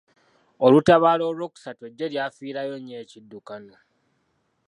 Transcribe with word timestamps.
Olutabaalo 0.65 1.23
olw'okusatu 1.31 1.81
eggye 1.89 2.07
lyafiirayo 2.13 2.75
nnyo 2.79 2.95
ekiddukano. 3.03 3.75